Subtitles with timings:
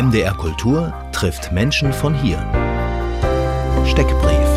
[0.00, 2.38] MDR Kultur trifft Menschen von hier.
[3.84, 4.48] Steckbrief.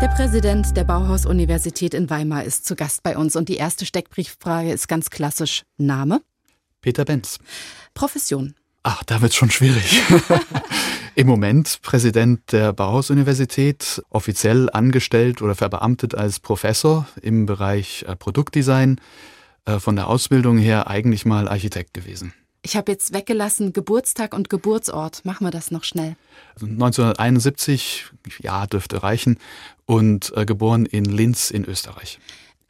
[0.00, 4.70] Der Präsident der Bauhaus-Universität in Weimar ist zu Gast bei uns und die erste Steckbrieffrage
[4.70, 6.22] ist ganz klassisch Name.
[6.82, 7.40] Peter Benz.
[7.94, 8.54] Profession.
[8.84, 10.02] Ach, da wird's schon schwierig.
[11.16, 19.00] Im Moment Präsident der Bauhaus-Universität, offiziell angestellt oder verbeamtet als Professor im Bereich äh, Produktdesign,
[19.64, 22.32] äh, von der Ausbildung her eigentlich mal Architekt gewesen.
[22.64, 25.24] Ich habe jetzt weggelassen Geburtstag und Geburtsort.
[25.24, 26.16] Machen wir das noch schnell.
[26.60, 29.38] 1971, also ja, dürfte reichen,
[29.84, 32.20] und äh, geboren in Linz in Österreich.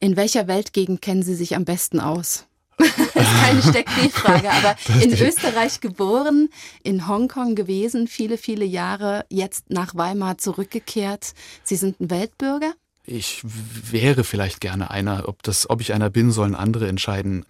[0.01, 2.47] In welcher Weltgegend kennen Sie sich am besten aus?
[2.79, 6.49] das ist keine Steckbrieffrage, aber in Österreich geboren,
[6.83, 11.35] in Hongkong gewesen, viele, viele Jahre, jetzt nach Weimar zurückgekehrt.
[11.65, 12.73] Sie sind ein Weltbürger?
[13.05, 15.29] Ich wäre vielleicht gerne einer.
[15.29, 17.45] Ob, das, ob ich einer bin, sollen andere entscheiden.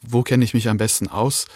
[0.00, 1.46] Wo kenne ich mich am besten aus?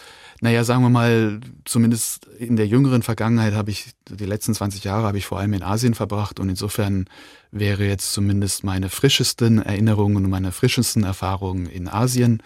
[0.41, 5.07] Naja, sagen wir mal, zumindest in der jüngeren Vergangenheit habe ich, die letzten 20 Jahre
[5.07, 7.07] habe ich vor allem in Asien verbracht und insofern
[7.53, 12.43] wäre jetzt zumindest meine frischesten Erinnerungen und meine frischesten Erfahrungen in Asien.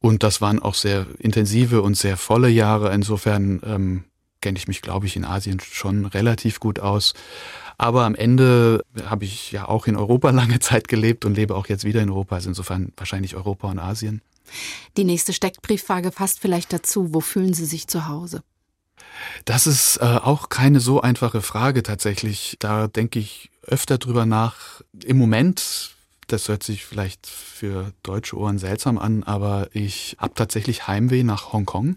[0.00, 2.94] Und das waren auch sehr intensive und sehr volle Jahre.
[2.94, 4.04] Insofern ähm,
[4.40, 7.12] kenne ich mich, glaube ich, in Asien schon relativ gut aus.
[7.76, 11.66] Aber am Ende habe ich ja auch in Europa lange Zeit gelebt und lebe auch
[11.66, 12.36] jetzt wieder in Europa.
[12.36, 14.22] Also insofern wahrscheinlich Europa und Asien.
[14.96, 18.42] Die nächste Steckbrieffrage fasst vielleicht dazu, wo fühlen Sie sich zu Hause?
[19.44, 22.56] Das ist äh, auch keine so einfache Frage tatsächlich.
[22.58, 24.82] Da denke ich öfter drüber nach.
[25.04, 25.94] Im Moment,
[26.26, 31.52] das hört sich vielleicht für deutsche Ohren seltsam an, aber ich habe tatsächlich Heimweh nach
[31.52, 31.96] Hongkong.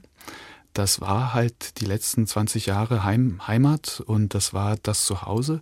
[0.74, 5.62] Das war halt die letzten 20 Jahre Heim, Heimat und das war das Zuhause.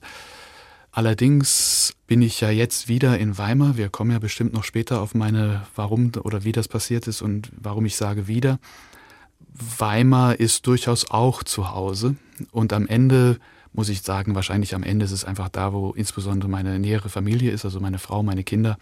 [0.96, 3.76] Allerdings bin ich ja jetzt wieder in Weimar.
[3.76, 7.52] Wir kommen ja bestimmt noch später auf meine, warum oder wie das passiert ist und
[7.58, 8.60] warum ich sage wieder.
[9.78, 12.16] Weimar ist durchaus auch zu Hause.
[12.50, 13.40] Und am Ende
[13.74, 17.52] muss ich sagen, wahrscheinlich am Ende ist es einfach da, wo insbesondere meine nähere Familie
[17.52, 18.78] ist, also meine Frau, meine Kinder.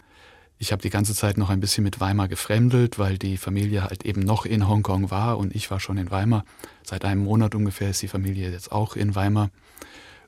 [0.60, 4.06] Ich habe die ganze Zeit noch ein bisschen mit Weimar gefremdelt, weil die Familie halt
[4.06, 6.46] eben noch in Hongkong war und ich war schon in Weimar.
[6.84, 9.50] Seit einem Monat ungefähr ist die Familie jetzt auch in Weimar.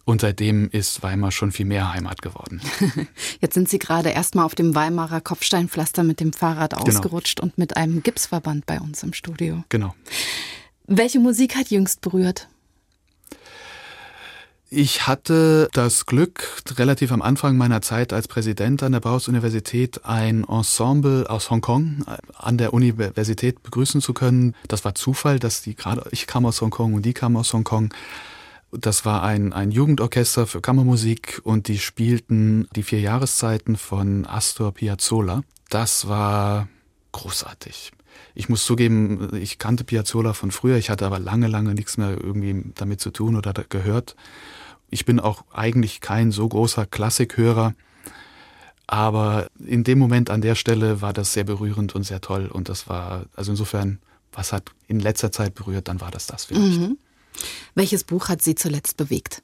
[0.05, 2.61] Und seitdem ist Weimar schon viel mehr Heimat geworden.
[3.41, 6.83] Jetzt sind Sie gerade erstmal auf dem Weimarer Kopfsteinpflaster mit dem Fahrrad genau.
[6.83, 9.63] ausgerutscht und mit einem Gipsverband bei uns im Studio.
[9.69, 9.95] Genau.
[10.85, 12.47] Welche Musik hat jüngst berührt?
[14.69, 20.43] Ich hatte das Glück, relativ am Anfang meiner Zeit als Präsident an der Bauhaus-Universität ein
[20.43, 24.55] Ensemble aus Hongkong an der Universität begrüßen zu können.
[24.67, 27.93] Das war Zufall, dass die gerade, ich kam aus Hongkong und die kam aus Hongkong.
[28.79, 34.73] Das war ein, ein Jugendorchester für Kammermusik und die spielten die vier Jahreszeiten von Astor
[34.73, 35.43] Piazzolla.
[35.69, 36.67] Das war
[37.11, 37.91] großartig.
[38.33, 42.11] Ich muss zugeben, ich kannte Piazzolla von früher, ich hatte aber lange, lange nichts mehr
[42.11, 44.15] irgendwie damit zu tun oder gehört.
[44.89, 47.73] Ich bin auch eigentlich kein so großer Klassikhörer,
[48.87, 52.69] aber in dem Moment an der Stelle war das sehr berührend und sehr toll und
[52.69, 53.99] das war, also insofern,
[54.31, 56.79] was hat in letzter Zeit berührt, dann war das das vielleicht.
[56.79, 56.97] Mhm.
[57.75, 59.41] Welches Buch hat Sie zuletzt bewegt?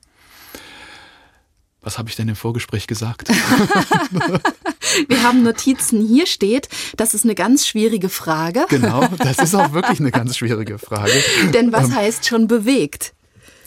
[1.84, 3.30] Was habe ich denn im Vorgespräch gesagt?
[5.08, 6.06] Wir haben Notizen.
[6.06, 8.66] Hier steht, das ist eine ganz schwierige Frage.
[8.70, 11.12] Genau, das ist auch wirklich eine ganz schwierige Frage.
[11.54, 13.14] Denn was ähm, heißt schon bewegt?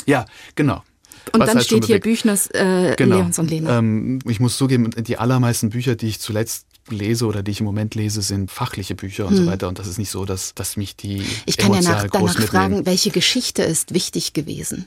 [0.06, 0.84] Ja, genau.
[1.32, 3.16] Und was dann steht hier Büchners äh, genau.
[3.16, 3.78] Leons und Lena.
[3.78, 7.66] Ähm, ich muss zugeben, die allermeisten Bücher, die ich zuletzt lese oder die ich im
[7.66, 9.44] Moment lese, sind fachliche Bücher und hm.
[9.44, 9.68] so weiter.
[9.68, 11.22] Und das ist nicht so, dass, dass mich die.
[11.46, 14.86] Ich kann ja nach, danach fragen, welche Geschichte ist wichtig gewesen?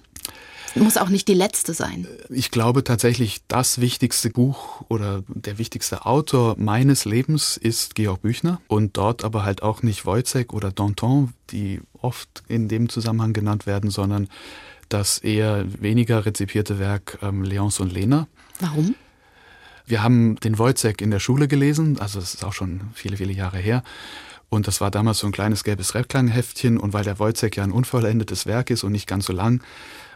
[0.75, 2.07] Muss auch nicht die letzte sein.
[2.29, 8.61] Ich glaube tatsächlich, das wichtigste Buch oder der wichtigste Autor meines Lebens ist Georg Büchner
[8.67, 13.65] und dort aber halt auch nicht Wojciech oder Danton, die oft in dem Zusammenhang genannt
[13.65, 14.27] werden, sondern
[14.89, 18.27] das eher weniger rezipierte Werk ähm, Leons und Lena.
[18.59, 18.95] Warum?
[19.87, 23.31] Wir haben den Wojciech in der Schule gelesen, also das ist auch schon viele, viele
[23.31, 23.83] Jahre her.
[24.49, 26.77] Und das war damals so ein kleines gelbes Reklamheftchen.
[26.77, 29.61] Und weil der Wojciech ja ein unvollendetes Werk ist und nicht ganz so lang,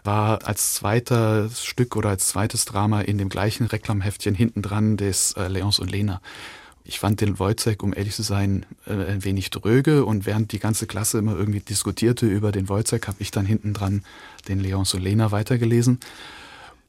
[0.03, 5.33] war als zweites Stück oder als zweites Drama in dem gleichen Reklamheftchen hinten dran des
[5.33, 6.21] äh, Leons und Lena.
[6.83, 10.59] Ich fand den Wojciech, um ehrlich zu sein, äh, ein wenig dröge und während die
[10.59, 14.03] ganze Klasse immer irgendwie diskutierte über den Wojciech, habe ich dann hinten dran
[14.47, 15.99] den Leons und Lena weitergelesen.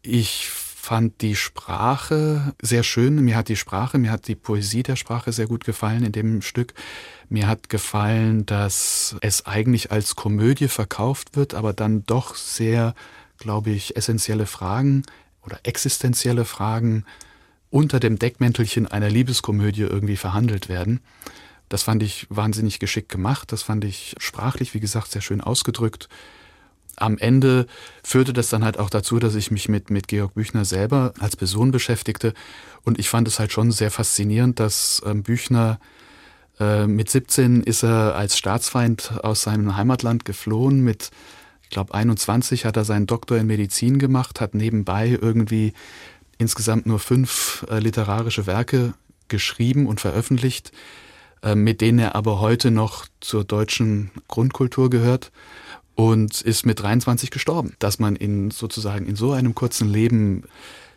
[0.02, 0.48] Ich
[0.82, 3.24] fand die Sprache sehr schön.
[3.24, 6.42] Mir hat die Sprache, mir hat die Poesie der Sprache sehr gut gefallen in dem
[6.42, 6.74] Stück.
[7.28, 12.96] Mir hat gefallen, dass es eigentlich als Komödie verkauft wird, aber dann doch sehr,
[13.38, 15.04] glaube ich, essentielle Fragen
[15.46, 17.04] oder existenzielle Fragen
[17.70, 20.98] unter dem Deckmäntelchen einer Liebeskomödie irgendwie verhandelt werden.
[21.68, 23.52] Das fand ich wahnsinnig geschickt gemacht.
[23.52, 26.08] Das fand ich sprachlich, wie gesagt, sehr schön ausgedrückt.
[27.02, 27.66] Am Ende
[28.04, 31.36] führte das dann halt auch dazu, dass ich mich mit, mit Georg Büchner selber als
[31.36, 32.32] Person beschäftigte.
[32.84, 35.80] Und ich fand es halt schon sehr faszinierend, dass ähm, Büchner
[36.60, 40.82] äh, mit 17 ist er als Staatsfeind aus seinem Heimatland geflohen.
[40.82, 41.10] Mit,
[41.62, 45.72] ich glaube, 21 hat er seinen Doktor in Medizin gemacht, hat nebenbei irgendwie
[46.38, 48.94] insgesamt nur fünf äh, literarische Werke
[49.26, 50.70] geschrieben und veröffentlicht,
[51.42, 55.32] äh, mit denen er aber heute noch zur deutschen Grundkultur gehört
[55.94, 57.74] und ist mit 23 gestorben.
[57.78, 60.44] Dass man in sozusagen in so einem kurzen Leben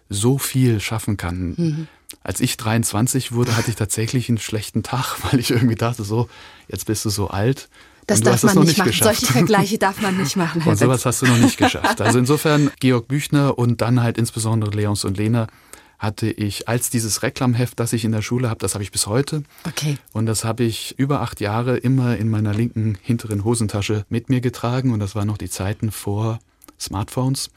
[0.09, 1.55] so viel schaffen kann.
[1.57, 1.87] Mhm.
[2.23, 6.29] Als ich 23 wurde, hatte ich tatsächlich einen schlechten Tag, weil ich irgendwie dachte, so,
[6.67, 7.69] jetzt bist du so alt.
[8.07, 8.87] Das darf man nicht machen.
[8.89, 9.21] Geschafft.
[9.21, 10.61] Solche Vergleiche darf man nicht machen.
[10.63, 12.01] und sowas hast du noch nicht geschafft.
[12.01, 15.47] Also insofern Georg Büchner und dann halt insbesondere Leons und Lena
[15.97, 19.07] hatte ich als dieses Reklamheft, das ich in der Schule habe, das habe ich bis
[19.07, 19.43] heute.
[19.65, 19.97] Okay.
[20.13, 24.41] Und das habe ich über acht Jahre immer in meiner linken hinteren Hosentasche mit mir
[24.41, 24.91] getragen.
[24.91, 26.39] Und das waren noch die Zeiten vor
[26.79, 27.49] Smartphones.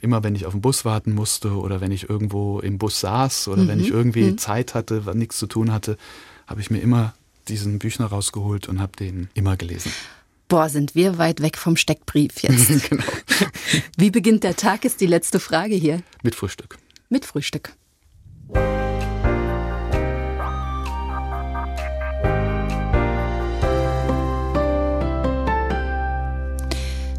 [0.00, 3.48] Immer wenn ich auf den Bus warten musste oder wenn ich irgendwo im Bus saß
[3.48, 3.68] oder mhm.
[3.68, 4.38] wenn ich irgendwie mhm.
[4.38, 5.96] Zeit hatte, nichts zu tun hatte,
[6.46, 7.14] habe ich mir immer
[7.48, 9.92] diesen Büchner rausgeholt und habe den immer gelesen.
[10.48, 12.90] Boah, sind wir weit weg vom Steckbrief jetzt.
[12.90, 13.04] genau.
[13.96, 16.02] Wie beginnt der Tag, ist die letzte Frage hier.
[16.22, 16.78] Mit Frühstück
[17.10, 17.74] mit Frühstück.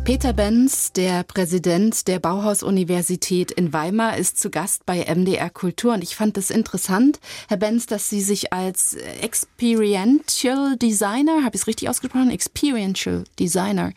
[0.04, 5.94] Peter Benz, der Präsident der Bauhaus-Universität in Weimar, ist zu Gast bei MDR Kultur.
[5.94, 11.62] Und ich fand es interessant, Herr Benz, dass Sie sich als Experiential Designer, habe ich
[11.62, 12.32] es richtig ausgesprochen?
[12.32, 13.94] Experiential Designer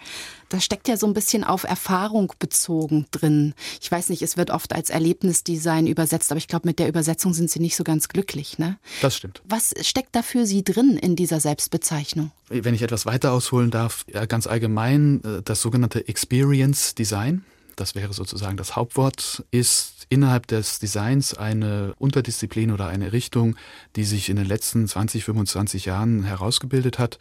[0.55, 3.55] das steckt ja so ein bisschen auf Erfahrung bezogen drin.
[3.81, 7.35] Ich weiß nicht, es wird oft als Erlebnisdesign übersetzt, aber ich glaube, mit der Übersetzung
[7.35, 8.79] sind Sie nicht so ganz glücklich, ne?
[9.03, 9.43] Das stimmt.
[9.49, 12.31] Was steckt da für Sie drin in dieser Selbstbezeichnung?
[12.49, 17.97] Wenn ich etwas weiter ausholen darf, ja, ganz allgemein, äh, das sogenannte Experience Design, das
[17.97, 23.57] wäre sozusagen das Hauptwort, ist innerhalb des Designs eine Unterdisziplin oder eine Richtung,
[23.97, 27.19] die sich in den letzten 20, 25 Jahren herausgebildet hat.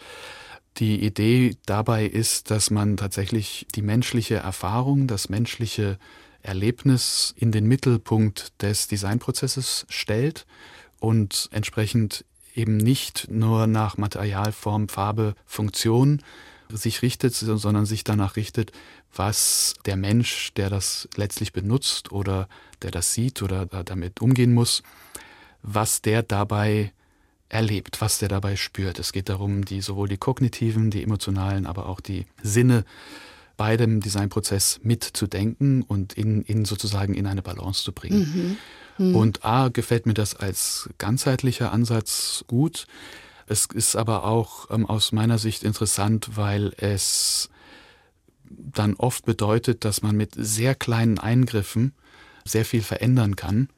[0.77, 5.99] Die Idee dabei ist, dass man tatsächlich die menschliche Erfahrung, das menschliche
[6.41, 10.45] Erlebnis in den Mittelpunkt des Designprozesses stellt
[10.99, 12.25] und entsprechend
[12.55, 16.21] eben nicht nur nach Material, Form, Farbe, Funktion
[16.69, 18.71] sich richtet, sondern sich danach richtet,
[19.15, 22.47] was der Mensch, der das letztlich benutzt oder
[22.81, 24.81] der das sieht oder damit umgehen muss,
[25.61, 26.91] was der dabei
[27.53, 28.99] erlebt, was der dabei spürt.
[28.99, 32.83] Es geht darum, die sowohl die kognitiven, die emotionalen, aber auch die Sinne
[33.55, 38.57] bei dem Designprozess mitzudenken und in, in sozusagen in eine Balance zu bringen.
[38.97, 39.07] Mhm.
[39.09, 39.15] Mhm.
[39.15, 42.87] Und A gefällt mir das als ganzheitlicher Ansatz gut.
[43.45, 47.49] Es ist aber auch ähm, aus meiner Sicht interessant, weil es
[48.49, 51.93] dann oft bedeutet, dass man mit sehr kleinen Eingriffen
[52.45, 53.69] sehr viel verändern kann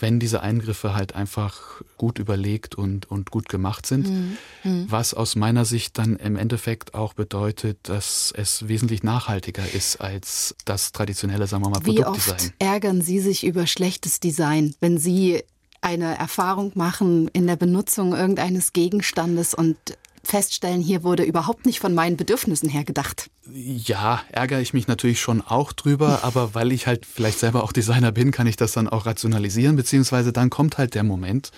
[0.00, 4.08] wenn diese Eingriffe halt einfach gut überlegt und, und gut gemacht sind.
[4.08, 4.36] Mhm.
[4.64, 4.86] mhm.
[4.88, 10.54] Was aus meiner Sicht dann im Endeffekt auch bedeutet, dass es wesentlich nachhaltiger ist als
[10.64, 12.38] das traditionelle, sagen wir mal, Produktdesign.
[12.38, 15.42] Wie oft ärgern Sie sich über schlechtes Design, wenn Sie
[15.82, 19.76] eine Erfahrung machen in der Benutzung irgendeines Gegenstandes und
[20.22, 23.30] feststellen, hier wurde überhaupt nicht von meinen Bedürfnissen her gedacht.
[23.52, 27.72] Ja, ärgere ich mich natürlich schon auch drüber, aber weil ich halt vielleicht selber auch
[27.72, 31.50] Designer bin, kann ich das dann auch rationalisieren, beziehungsweise dann kommt halt der Moment,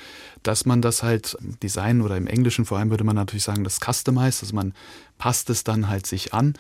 [0.43, 3.79] dass man das halt Design oder im Englischen vor allem würde man natürlich sagen, das
[3.81, 4.73] Customize, also man
[5.19, 6.55] passt es dann halt sich an.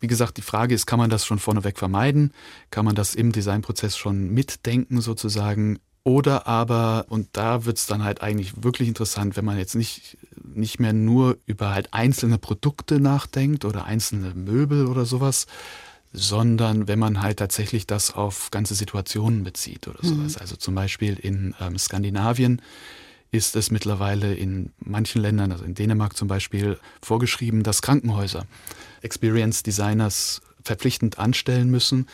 [0.00, 2.32] Wie gesagt, die Frage ist, kann man das schon vorneweg vermeiden?
[2.70, 5.80] Kann man das im Designprozess schon mitdenken sozusagen?
[6.08, 10.16] Oder aber, und da wird es dann halt eigentlich wirklich interessant, wenn man jetzt nicht,
[10.42, 15.46] nicht mehr nur über halt einzelne Produkte nachdenkt oder einzelne Möbel oder sowas,
[16.14, 20.08] sondern wenn man halt tatsächlich das auf ganze Situationen bezieht oder mhm.
[20.08, 20.38] sowas.
[20.38, 22.62] Also zum Beispiel in ähm, Skandinavien
[23.30, 28.46] ist es mittlerweile in manchen Ländern, also in Dänemark zum Beispiel, vorgeschrieben, dass Krankenhäuser
[29.02, 32.06] Experience Designers verpflichtend anstellen müssen,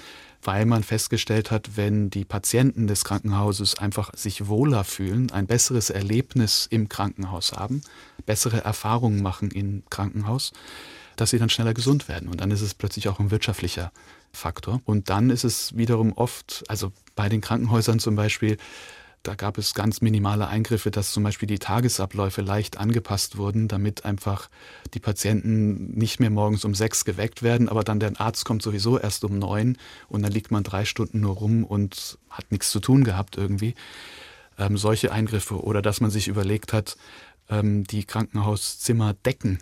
[0.44, 5.90] weil man festgestellt hat, wenn die Patienten des Krankenhauses einfach sich wohler fühlen, ein besseres
[5.90, 7.82] Erlebnis im Krankenhaus haben,
[8.26, 10.52] bessere Erfahrungen machen im Krankenhaus,
[11.16, 12.28] dass sie dann schneller gesund werden.
[12.28, 13.92] Und dann ist es plötzlich auch ein wirtschaftlicher
[14.32, 14.80] Faktor.
[14.84, 18.58] Und dann ist es wiederum oft, also bei den Krankenhäusern zum Beispiel,
[19.24, 24.04] da gab es ganz minimale Eingriffe, dass zum Beispiel die Tagesabläufe leicht angepasst wurden, damit
[24.04, 24.50] einfach
[24.92, 28.98] die Patienten nicht mehr morgens um sechs geweckt werden, aber dann der Arzt kommt sowieso
[28.98, 29.78] erst um neun
[30.08, 33.74] und dann liegt man drei Stunden nur rum und hat nichts zu tun gehabt irgendwie.
[34.58, 36.96] Ähm, solche Eingriffe oder dass man sich überlegt hat,
[37.48, 39.58] ähm, die Krankenhauszimmerdecken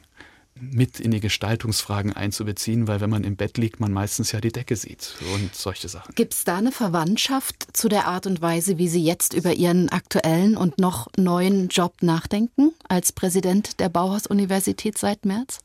[0.60, 4.52] mit in die Gestaltungsfragen einzubeziehen, weil wenn man im Bett liegt, man meistens ja die
[4.52, 6.14] Decke sieht und solche Sachen.
[6.14, 9.88] Gibt es da eine Verwandtschaft zu der Art und Weise, wie Sie jetzt über Ihren
[9.88, 15.58] aktuellen und noch neuen Job nachdenken als Präsident der Bauhaus-Universität seit März?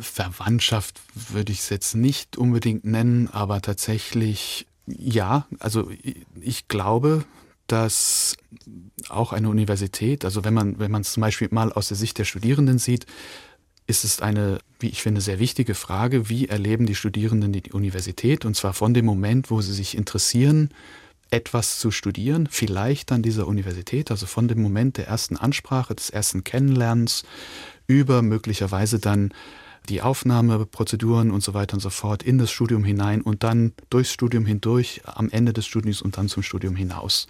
[0.00, 5.46] Verwandtschaft würde ich es jetzt nicht unbedingt nennen, aber tatsächlich ja.
[5.58, 5.90] Also
[6.40, 7.24] ich glaube,
[7.66, 8.36] dass
[9.08, 12.18] auch eine Universität, also wenn man wenn man es zum Beispiel mal aus der Sicht
[12.18, 13.06] der Studierenden sieht,
[13.90, 18.44] ist es eine, wie ich finde, sehr wichtige Frage, wie erleben die Studierenden die Universität
[18.44, 20.70] und zwar von dem Moment, wo sie sich interessieren,
[21.30, 26.10] etwas zu studieren, vielleicht an dieser Universität, also von dem Moment der ersten Ansprache, des
[26.10, 27.24] ersten Kennenlernens
[27.86, 29.32] über möglicherweise dann
[29.88, 34.12] die Aufnahmeprozeduren und so weiter und so fort in das Studium hinein und dann durchs
[34.12, 37.26] Studium hindurch, am Ende des Studiums und dann zum Studium hinaus.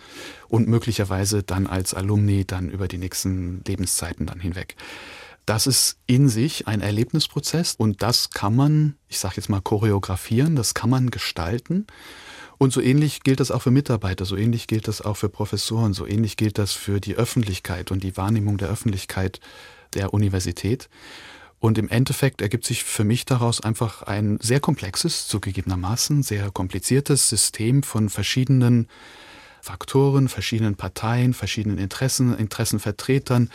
[0.48, 4.76] Und möglicherweise dann als Alumni dann über die nächsten Lebenszeiten dann hinweg.
[5.50, 10.54] Das ist in sich ein Erlebnisprozess und das kann man, ich sage jetzt mal, choreografieren,
[10.54, 11.88] das kann man gestalten.
[12.58, 15.92] Und so ähnlich gilt das auch für Mitarbeiter, so ähnlich gilt das auch für Professoren,
[15.92, 19.40] so ähnlich gilt das für die Öffentlichkeit und die Wahrnehmung der Öffentlichkeit
[19.94, 20.88] der Universität.
[21.58, 27.28] Und im Endeffekt ergibt sich für mich daraus einfach ein sehr komplexes, zugegebenermaßen sehr kompliziertes
[27.28, 28.86] System von verschiedenen
[29.60, 33.50] Faktoren, verschiedenen Parteien, verschiedenen Interessen, Interessenvertretern,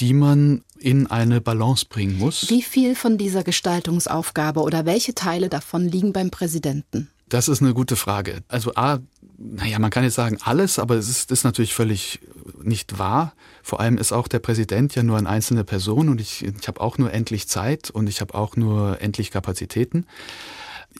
[0.00, 2.48] die man in eine Balance bringen muss.
[2.50, 7.10] Wie viel von dieser Gestaltungsaufgabe oder welche Teile davon liegen beim Präsidenten?
[7.28, 8.42] Das ist eine gute Frage.
[8.48, 9.00] Also A,
[9.36, 12.20] naja, man kann jetzt sagen alles, aber es ist, ist natürlich völlig
[12.62, 13.34] nicht wahr.
[13.62, 16.80] Vor allem ist auch der Präsident ja nur eine einzelne Person und ich, ich habe
[16.80, 20.06] auch nur endlich Zeit und ich habe auch nur endlich Kapazitäten.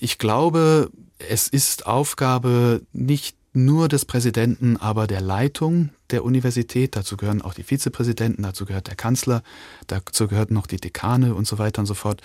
[0.01, 6.97] Ich glaube, es ist Aufgabe nicht nur des Präsidenten, aber der Leitung der Universität.
[6.97, 9.43] Dazu gehören auch die Vizepräsidenten, dazu gehört der Kanzler,
[9.87, 12.23] dazu gehört noch die Dekane und so weiter und so fort,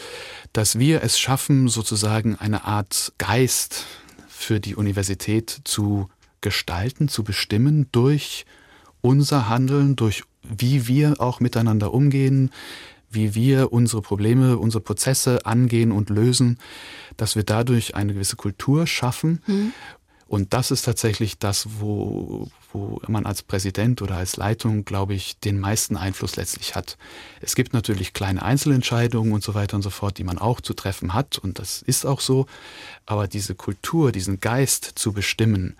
[0.52, 3.86] dass wir es schaffen, sozusagen eine Art Geist
[4.28, 6.10] für die Universität zu
[6.42, 8.46] gestalten, zu bestimmen durch
[9.02, 12.52] unser Handeln, durch wie wir auch miteinander umgehen,
[13.10, 16.58] wie wir unsere Probleme, unsere Prozesse angehen und lösen,
[17.16, 19.42] dass wir dadurch eine gewisse Kultur schaffen.
[19.46, 19.74] Mhm.
[20.34, 25.38] Und das ist tatsächlich das, wo, wo man als Präsident oder als Leitung, glaube ich,
[25.38, 26.98] den meisten Einfluss letztlich hat.
[27.40, 30.74] Es gibt natürlich kleine Einzelentscheidungen und so weiter und so fort, die man auch zu
[30.74, 31.38] treffen hat.
[31.38, 32.48] Und das ist auch so.
[33.06, 35.78] Aber diese Kultur, diesen Geist zu bestimmen,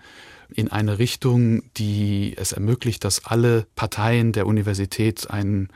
[0.54, 5.68] in eine Richtung, die es ermöglicht, dass alle Parteien der Universität ein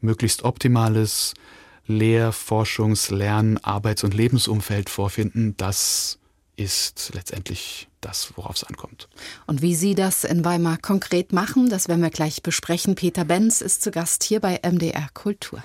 [0.00, 1.34] möglichst optimales
[1.88, 6.20] Lehr-, Forschungs-, Lern-, Arbeits- und Lebensumfeld vorfinden, das
[6.54, 9.08] ist letztendlich das, worauf es ankommt.
[9.46, 12.94] Und wie Sie das in Weimar konkret machen, das werden wir gleich besprechen.
[12.94, 15.62] Peter Benz ist zu Gast hier bei MDR Kultur.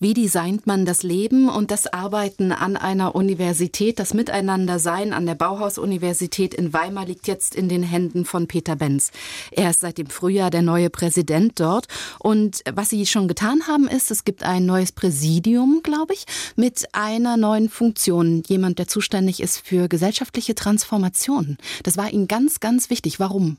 [0.00, 3.98] Wie designt man das Leben und das Arbeiten an einer Universität?
[3.98, 9.10] Das Miteinandersein an der Bauhaus-Universität in Weimar liegt jetzt in den Händen von Peter Benz.
[9.50, 11.88] Er ist seit dem Frühjahr der neue Präsident dort.
[12.18, 16.86] Und was Sie schon getan haben, ist, es gibt ein neues Präsidium, glaube ich, mit
[16.92, 18.42] einer neuen Funktion.
[18.46, 21.58] Jemand, der zuständig ist für gesellschaftliche Transformation.
[21.82, 23.18] Das war Ihnen ganz, ganz wichtig.
[23.18, 23.58] Warum?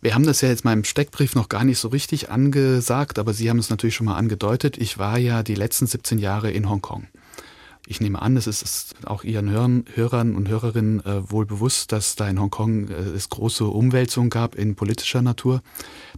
[0.00, 3.34] Wir haben das ja jetzt mal im Steckbrief noch gar nicht so richtig angesagt, aber
[3.34, 4.78] Sie haben es natürlich schon mal angedeutet.
[4.78, 7.06] Ich war ja die letzten 17 Jahre in Hongkong.
[7.86, 12.28] Ich nehme an, es ist auch Ihren Hörern, und Hörerinnen äh, wohl bewusst, dass da
[12.28, 15.60] in Hongkong äh, es große Umwälzungen gab in politischer Natur,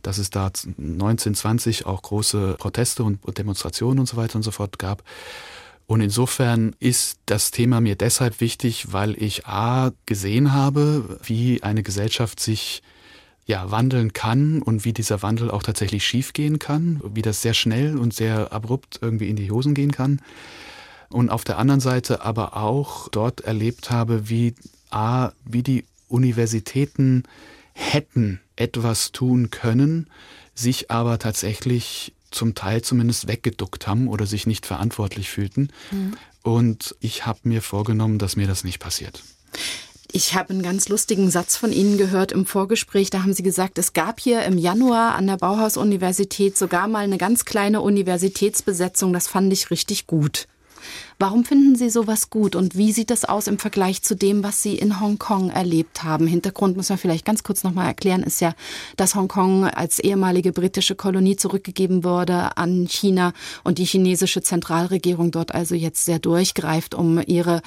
[0.02, 4.78] dass es da 1920 auch große Proteste und Demonstrationen und so weiter und so fort
[4.78, 5.02] gab.
[5.86, 11.82] Und insofern ist das Thema mir deshalb wichtig, weil ich A gesehen habe, wie eine
[11.82, 12.82] Gesellschaft sich
[13.46, 17.98] ja, wandeln kann und wie dieser Wandel auch tatsächlich schiefgehen kann, wie das sehr schnell
[17.98, 20.20] und sehr abrupt irgendwie in die Hosen gehen kann.
[21.08, 24.54] Und auf der anderen Seite aber auch dort erlebt habe, wie
[24.90, 27.24] A, wie die Universitäten
[27.74, 30.08] hätten etwas tun können,
[30.54, 35.68] sich aber tatsächlich zum Teil zumindest weggeduckt haben oder sich nicht verantwortlich fühlten.
[35.90, 36.16] Mhm.
[36.42, 39.22] Und ich habe mir vorgenommen, dass mir das nicht passiert.
[40.14, 43.08] Ich habe einen ganz lustigen Satz von Ihnen gehört im Vorgespräch.
[43.08, 47.16] Da haben Sie gesagt, es gab hier im Januar an der Bauhaus-Universität sogar mal eine
[47.16, 49.14] ganz kleine Universitätsbesetzung.
[49.14, 50.48] Das fand ich richtig gut.
[51.18, 54.62] Warum finden Sie sowas gut und wie sieht das aus im Vergleich zu dem, was
[54.62, 56.26] Sie in Hongkong erlebt haben?
[56.26, 58.54] Hintergrund muss man vielleicht ganz kurz nochmal erklären, ist ja,
[58.96, 63.32] dass Hongkong als ehemalige britische Kolonie zurückgegeben wurde an China
[63.64, 67.62] und die chinesische Zentralregierung dort also jetzt sehr durchgreift, um ihre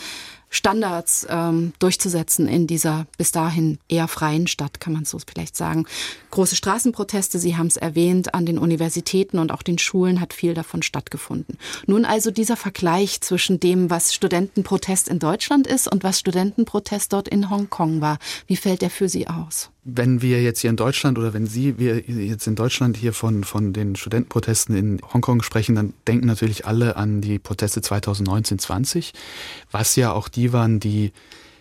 [0.55, 5.85] Standards ähm, durchzusetzen in dieser bis dahin eher freien Stadt, kann man so vielleicht sagen.
[6.31, 10.53] Große Straßenproteste, Sie haben es erwähnt, an den Universitäten und auch den Schulen hat viel
[10.53, 11.57] davon stattgefunden.
[11.87, 17.27] Nun also dieser Vergleich zwischen dem, was Studentenprotest in Deutschland ist und was Studentenprotest dort
[17.27, 18.17] in Hongkong war.
[18.47, 19.69] Wie fällt der für Sie aus?
[19.87, 23.43] Wenn wir jetzt hier in Deutschland oder wenn Sie wir jetzt in Deutschland hier von,
[23.43, 29.13] von den Studentenprotesten in Hongkong sprechen, dann denken natürlich alle an die Proteste 2019-20,
[29.69, 31.11] was ja auch die waren, die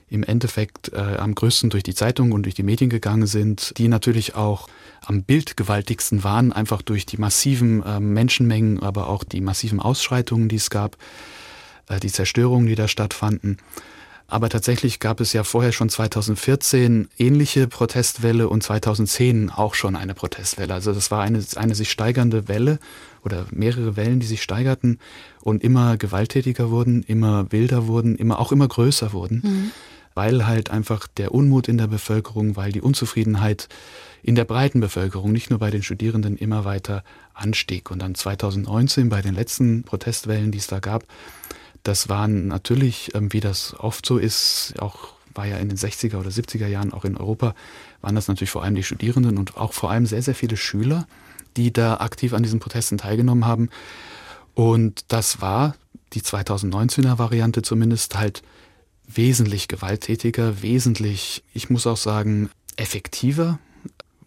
[0.09, 3.89] im Endeffekt äh, am größten durch die Zeitung und durch die Medien gegangen sind, die
[3.89, 4.69] natürlich auch
[5.03, 10.57] am bildgewaltigsten waren, einfach durch die massiven äh, Menschenmengen, aber auch die massiven Ausschreitungen, die
[10.57, 10.97] es gab,
[11.89, 13.59] äh, die Zerstörungen, die da stattfanden.
[14.27, 20.15] Aber tatsächlich gab es ja vorher schon 2014 ähnliche Protestwelle und 2010 auch schon eine
[20.15, 20.73] Protestwelle.
[20.73, 22.79] Also das war eine, eine sich steigernde Welle
[23.23, 24.99] oder mehrere Wellen, die sich steigerten
[25.43, 29.43] und immer gewalttätiger wurden, immer wilder wurden, immer auch immer größer wurden.
[29.45, 29.71] Mhm
[30.15, 33.69] weil halt einfach der Unmut in der Bevölkerung, weil die Unzufriedenheit
[34.23, 37.05] in der breiten Bevölkerung, nicht nur bei den Studierenden, immer weiter
[37.35, 37.91] anstieg.
[37.91, 41.05] Und dann 2019 bei den letzten Protestwellen, die es da gab,
[41.85, 46.17] das waren natürlich, ähm, wie das oft so ist, auch war ja in den 60er
[46.19, 47.55] oder 70er Jahren auch in Europa,
[48.01, 51.07] waren das natürlich vor allem die Studierenden und auch vor allem sehr, sehr viele Schüler,
[51.57, 53.69] die da aktiv an diesen Protesten teilgenommen haben.
[54.55, 55.75] Und das war
[56.13, 58.43] die 2019er Variante zumindest halt
[59.07, 63.59] wesentlich gewalttätiger, wesentlich, ich muss auch sagen, effektiver.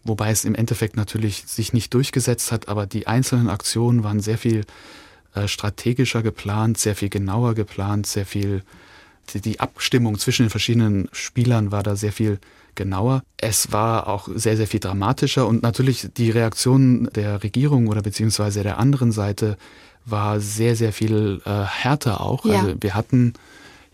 [0.04, 4.38] Wobei es im Endeffekt natürlich sich nicht durchgesetzt hat, aber die einzelnen Aktionen waren sehr
[4.38, 4.66] viel
[5.44, 8.64] äh, strategischer geplant, sehr viel genauer geplant, sehr viel,
[9.34, 12.40] die, Abstimmung zwischen den verschiedenen Spielern war da sehr viel
[12.76, 13.24] genauer.
[13.38, 18.64] Es war auch sehr, sehr viel dramatischer und natürlich die Reaktion der Regierung oder beziehungsweise
[18.64, 19.58] der anderen Seite
[20.06, 22.46] war sehr, sehr viel äh, härter auch.
[22.46, 22.60] Ja.
[22.60, 23.34] Also wir hatten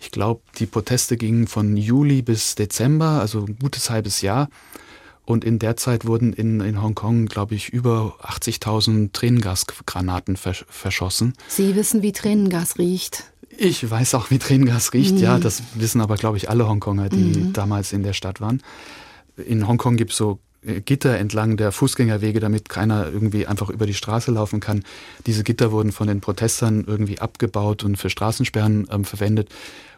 [0.03, 4.49] ich glaube, die Proteste gingen von Juli bis Dezember, also ein gutes halbes Jahr.
[5.25, 11.33] Und in der Zeit wurden in, in Hongkong, glaube ich, über 80.000 Tränengasgranaten versch verschossen.
[11.47, 13.31] Sie wissen, wie Tränengas riecht.
[13.57, 15.21] Ich weiß auch, wie Tränengas riecht, mhm.
[15.21, 15.39] ja.
[15.39, 17.53] Das wissen aber, glaube ich, alle Hongkonger, die mhm.
[17.53, 18.61] damals in der Stadt waren.
[19.37, 23.85] In Hongkong gibt es so äh, Gitter entlang der Fußgängerwege, damit keiner irgendwie einfach über
[23.85, 24.83] die Straße laufen kann.
[25.25, 29.49] Diese Gitter wurden von den Protestern irgendwie abgebaut und für Straßensperren ähm, verwendet.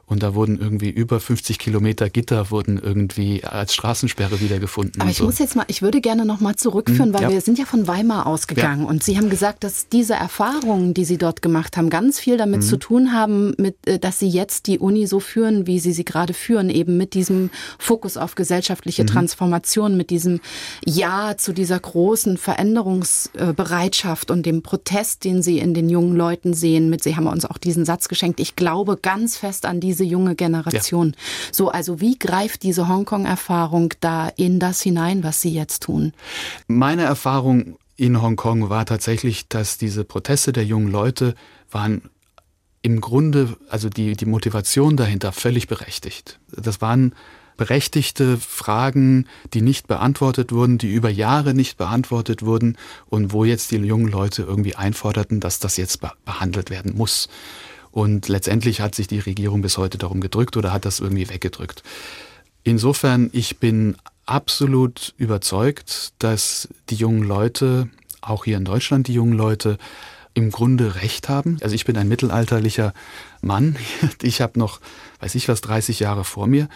[0.07, 5.01] Und da wurden irgendwie über 50 Kilometer Gitter wurden irgendwie als Straßensperre wiedergefunden.
[5.01, 5.25] Aber ich so.
[5.25, 7.29] muss jetzt mal, ich würde gerne noch mal zurückführen, hm, weil ja.
[7.31, 8.87] wir sind ja von Weimar ausgegangen ja.
[8.87, 12.61] und Sie haben gesagt, dass diese Erfahrungen, die Sie dort gemacht haben, ganz viel damit
[12.61, 12.65] mhm.
[12.65, 16.05] zu tun haben, mit, äh, dass Sie jetzt die Uni so führen, wie Sie sie
[16.05, 19.07] gerade führen, eben mit diesem Fokus auf gesellschaftliche mhm.
[19.07, 20.39] Transformation, mit diesem
[20.85, 26.91] Ja zu dieser großen Veränderungsbereitschaft und dem Protest, den Sie in den jungen Leuten sehen.
[26.91, 28.39] Mit Sie haben uns auch diesen Satz geschenkt.
[28.39, 31.15] Ich glaube ganz fest an diese diese junge Generation.
[31.15, 31.51] Ja.
[31.51, 36.13] So, also wie greift diese Hongkong-Erfahrung da in das hinein, was Sie jetzt tun?
[36.67, 41.33] Meine Erfahrung in Hongkong war tatsächlich, dass diese Proteste der jungen Leute
[41.71, 42.09] waren
[42.81, 46.39] im Grunde, also die, die Motivation dahinter völlig berechtigt.
[46.51, 47.15] Das waren
[47.57, 52.77] berechtigte Fragen, die nicht beantwortet wurden, die über Jahre nicht beantwortet wurden
[53.07, 57.29] und wo jetzt die jungen Leute irgendwie einforderten, dass das jetzt behandelt werden muss.
[57.95, 61.81] Und letztendlich hat sich die Regierung bis heute darum gedrückt oder hat das irgendwie weggedrückt.
[62.65, 67.87] Insofern, ich bin absolut überzeugt, dass die jungen Leute,
[68.19, 69.77] auch hier in Deutschland die jungen Leute,
[70.33, 71.57] im Grunde recht haben.
[71.61, 72.93] Also ich bin ein mittelalterlicher
[73.41, 73.77] Mann.
[74.21, 74.81] Ich habe noch,
[75.21, 76.67] weiß ich was, 30 Jahre vor mir.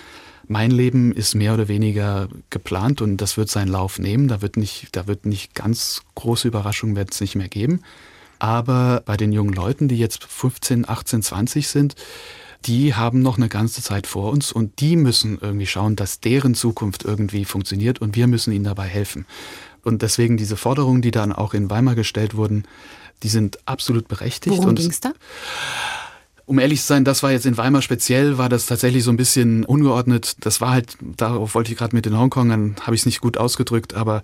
[0.48, 4.30] Mein Leben ist mehr oder weniger geplant und das wird seinen Lauf nehmen.
[4.30, 7.82] Da wird nicht, da wird nicht ganz große Überraschungen wird es nicht mehr geben.
[8.40, 11.96] Aber bei den jungen Leuten, die jetzt 15, 18, 20 sind,
[12.66, 16.56] die haben noch eine ganze Zeit vor uns und die müssen irgendwie schauen, dass deren
[16.56, 19.26] Zukunft irgendwie funktioniert und wir müssen ihnen dabei helfen.
[19.84, 22.66] Und deswegen diese Forderungen, die dann auch in Weimar gestellt wurden,
[23.24, 24.58] die sind absolut berechtigt.
[24.58, 25.14] Worum ging es da?
[26.46, 29.18] Um ehrlich zu sein, das war jetzt in Weimar speziell, war das tatsächlich so ein
[29.18, 30.38] bisschen ungeordnet.
[30.40, 33.38] Das war halt, darauf wollte ich gerade mit den Hongkongern, habe ich es nicht gut
[33.38, 34.24] ausgedrückt, aber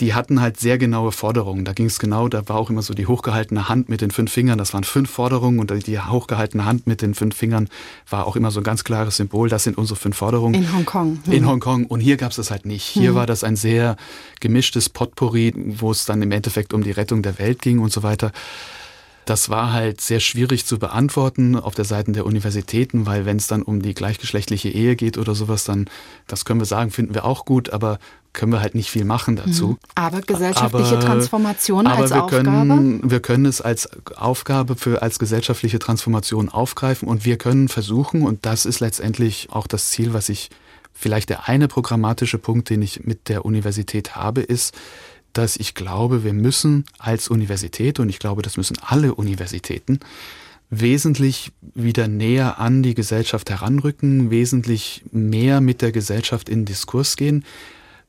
[0.00, 1.64] die hatten halt sehr genaue Forderungen.
[1.64, 4.32] Da ging es genau, da war auch immer so die hochgehaltene Hand mit den fünf
[4.32, 4.58] Fingern.
[4.58, 7.68] Das waren fünf Forderungen und die hochgehaltene Hand mit den fünf Fingern
[8.08, 9.48] war auch immer so ein ganz klares Symbol.
[9.48, 10.54] Das sind unsere fünf Forderungen.
[10.54, 11.18] In Hongkong.
[11.24, 11.32] Hm.
[11.32, 11.86] In Hongkong.
[11.86, 12.84] Und hier gab es das halt nicht.
[12.84, 13.14] Hier hm.
[13.14, 13.96] war das ein sehr
[14.40, 18.02] gemischtes Potpourri, wo es dann im Endeffekt um die Rettung der Welt ging und so
[18.02, 18.32] weiter.
[19.30, 23.46] Das war halt sehr schwierig zu beantworten auf der Seite der Universitäten, weil wenn es
[23.46, 25.88] dann um die gleichgeschlechtliche Ehe geht oder sowas, dann,
[26.26, 28.00] das können wir sagen, finden wir auch gut, aber
[28.32, 29.68] können wir halt nicht viel machen dazu.
[29.68, 29.78] Mhm.
[29.94, 32.44] Aber gesellschaftliche aber, Transformation aber als wir Aufgabe?
[32.44, 38.22] Können, wir können es als Aufgabe für als gesellschaftliche Transformation aufgreifen und wir können versuchen,
[38.22, 40.50] und das ist letztendlich auch das Ziel, was ich
[40.92, 44.74] vielleicht der eine programmatische Punkt, den ich mit der Universität habe, ist,
[45.32, 50.00] dass ich glaube, wir müssen als Universität, und ich glaube, das müssen alle Universitäten,
[50.70, 57.44] wesentlich wieder näher an die Gesellschaft heranrücken, wesentlich mehr mit der Gesellschaft in Diskurs gehen,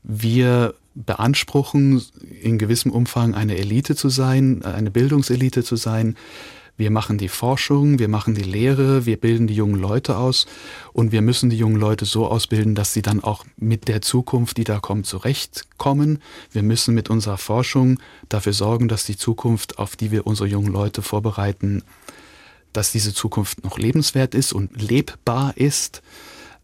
[0.03, 2.01] wir beanspruchen
[2.41, 6.15] in gewissem Umfang eine Elite zu sein, eine Bildungselite zu sein.
[6.81, 10.47] Wir machen die Forschung, wir machen die Lehre, wir bilden die jungen Leute aus
[10.93, 14.57] und wir müssen die jungen Leute so ausbilden, dass sie dann auch mit der Zukunft,
[14.57, 16.23] die da kommt, zurechtkommen.
[16.51, 20.73] Wir müssen mit unserer Forschung dafür sorgen, dass die Zukunft, auf die wir unsere jungen
[20.73, 21.83] Leute vorbereiten,
[22.73, 26.01] dass diese Zukunft noch lebenswert ist und lebbar ist.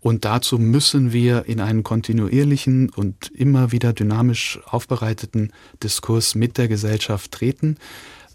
[0.01, 5.53] Und dazu müssen wir in einen kontinuierlichen und immer wieder dynamisch aufbereiteten
[5.83, 7.77] Diskurs mit der Gesellschaft treten.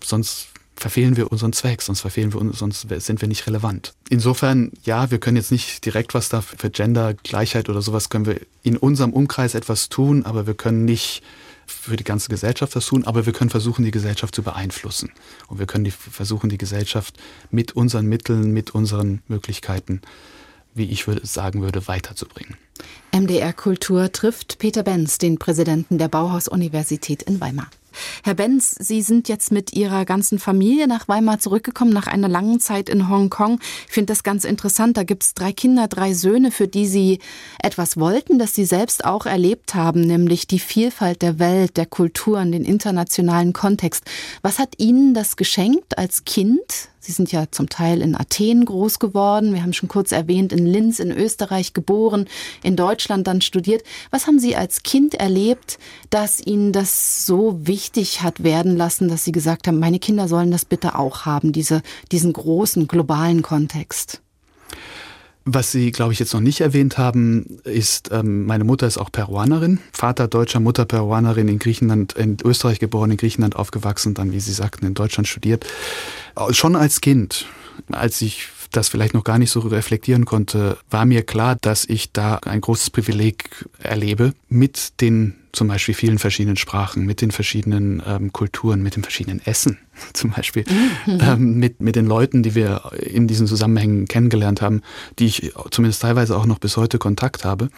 [0.01, 3.95] Sonst verfehlen wir unseren Zweck, sonst verfehlen wir uns, sonst sind wir nicht relevant.
[4.09, 8.41] Insofern, ja, wir können jetzt nicht direkt was da für Gendergleichheit oder sowas können wir
[8.63, 11.23] in unserem Umkreis etwas tun, aber wir können nicht
[11.67, 15.11] für die ganze Gesellschaft das tun, aber wir können versuchen, die Gesellschaft zu beeinflussen.
[15.47, 17.17] Und wir können die, versuchen, die Gesellschaft
[17.51, 20.03] mit unseren Mitteln, mit unseren Möglichkeiten
[20.75, 22.57] wie ich würde, sagen würde, weiterzubringen.
[23.13, 27.69] MDR Kultur trifft Peter Benz, den Präsidenten der Bauhaus-Universität in Weimar.
[28.25, 32.61] Herr Benz, Sie sind jetzt mit Ihrer ganzen Familie nach Weimar zurückgekommen, nach einer langen
[32.61, 33.59] Zeit in Hongkong.
[33.87, 34.97] Ich finde das ganz interessant.
[34.97, 37.19] Da gibt es drei Kinder, drei Söhne, für die Sie
[37.63, 42.53] etwas wollten, das Sie selbst auch erlebt haben, nämlich die Vielfalt der Welt, der Kulturen,
[42.53, 44.05] den internationalen Kontext.
[44.43, 46.89] Was hat Ihnen das geschenkt als Kind?
[47.05, 49.55] Sie sind ja zum Teil in Athen groß geworden.
[49.55, 52.29] Wir haben schon kurz erwähnt, in Linz in Österreich geboren,
[52.63, 53.83] in Deutschland dann studiert.
[54.13, 59.25] Was haben Sie als Kind erlebt, dass Ihnen das so wichtig hat werden lassen, dass
[59.25, 64.23] Sie gesagt haben, meine Kinder sollen das bitte auch haben, diese, diesen großen globalen Kontext?
[65.45, 69.11] Was Sie, glaube ich, jetzt noch nicht erwähnt haben, ist, ähm, meine Mutter ist auch
[69.11, 74.41] Peruanerin, Vater Deutscher, Mutter Peruanerin, in Griechenland, in Österreich geboren, in Griechenland aufgewachsen, dann, wie
[74.41, 75.67] Sie sagten, in Deutschland studiert.
[76.51, 77.47] Schon als Kind,
[77.91, 82.13] als ich das vielleicht noch gar nicht so reflektieren konnte, war mir klar, dass ich
[82.13, 88.03] da ein großes Privileg erlebe mit den zum Beispiel vielen verschiedenen Sprachen, mit den verschiedenen
[88.07, 89.79] ähm, Kulturen, mit dem verschiedenen Essen
[90.13, 90.65] zum Beispiel,
[91.07, 91.19] mhm.
[91.21, 94.83] ähm, mit, mit den Leuten, die wir in diesen Zusammenhängen kennengelernt haben,
[95.19, 97.69] die ich zumindest teilweise auch noch bis heute Kontakt habe.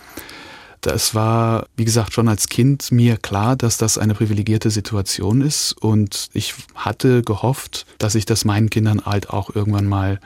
[0.83, 5.73] Das war, wie gesagt, schon als Kind mir klar, dass das eine privilegierte Situation ist
[5.73, 10.21] und ich hatte gehofft, dass ich das meinen Kindern halt auch irgendwann mal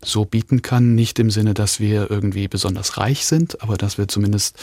[0.00, 0.94] so bieten kann.
[0.94, 4.56] Nicht im Sinne, dass wir irgendwie besonders reich sind, aber dass wir zumindest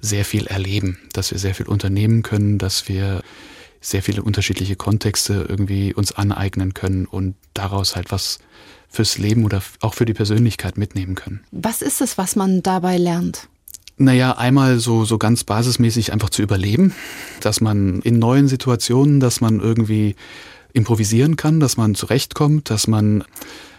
[0.00, 3.22] sehr viel erleben, dass wir sehr viel unternehmen können, dass wir
[3.80, 8.38] sehr viele unterschiedliche Kontexte irgendwie uns aneignen können und daraus halt was
[8.88, 11.40] fürs Leben oder auch für die Persönlichkeit mitnehmen können.
[11.50, 13.48] Was ist es, was man dabei lernt?
[13.98, 16.92] Naja, einmal so, so ganz basismäßig einfach zu überleben,
[17.40, 20.16] dass man in neuen Situationen, dass man irgendwie
[20.72, 23.24] improvisieren kann, dass man zurechtkommt, dass man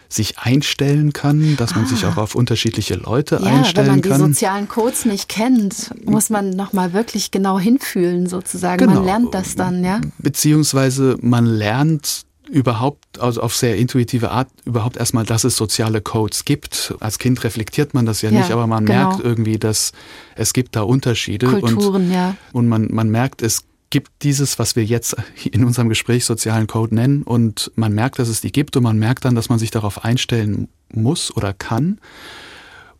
[0.09, 2.09] sich einstellen kann, dass man sich ah.
[2.09, 4.03] auch auf unterschiedliche Leute ja, einstellen kann.
[4.03, 8.79] Wenn man die sozialen Codes nicht kennt, muss man nochmal wirklich genau hinfühlen sozusagen.
[8.79, 8.95] Genau.
[8.95, 10.01] Man lernt das dann, ja?
[10.19, 16.45] Beziehungsweise man lernt überhaupt, also auf sehr intuitive Art, überhaupt erstmal, dass es soziale Codes
[16.45, 16.95] gibt.
[16.99, 19.09] Als Kind reflektiert man das ja, ja nicht, aber man genau.
[19.09, 19.91] merkt irgendwie, dass
[20.35, 21.47] es gibt da Unterschiede.
[21.47, 22.35] Kulturen, und, ja.
[22.53, 25.15] Und man, man merkt, es gibt dieses, was wir jetzt
[25.51, 28.99] in unserem Gespräch sozialen Code nennen und man merkt, dass es die gibt und man
[28.99, 31.99] merkt dann, dass man sich darauf einstellen muss oder kann.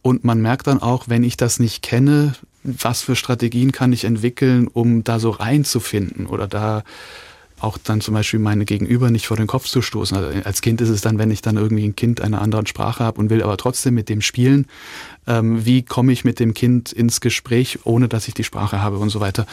[0.02, 4.06] Und man merkt dann auch, wenn ich das nicht kenne, was für Strategien kann ich
[4.06, 6.84] entwickeln, um da so reinzufinden oder da
[7.60, 10.16] auch dann zum Beispiel meine Gegenüber nicht vor den Kopf zu stoßen.
[10.16, 13.04] Also als Kind ist es dann, wenn ich dann irgendwie ein Kind einer anderen Sprache
[13.04, 14.68] habe und will aber trotzdem mit dem spielen,
[15.26, 19.00] ähm, wie komme ich mit dem Kind ins Gespräch, ohne dass ich die Sprache habe
[19.00, 19.48] und so weiter.